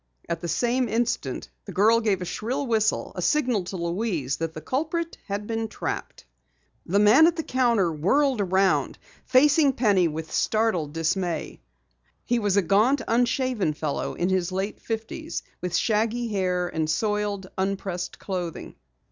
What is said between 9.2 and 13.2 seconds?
facing Penny with startled dismay. He was a gaunt,